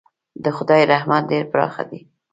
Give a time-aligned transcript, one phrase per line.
[0.43, 1.99] د خدای رحمت ډېر پراخه دی.